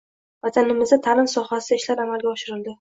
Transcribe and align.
Vatanimizda 0.47 0.99
taʼlim 1.09 1.29
sohasida 1.35 1.81
ishlar 1.81 2.05
amalga 2.09 2.33
oshirildi 2.37 2.69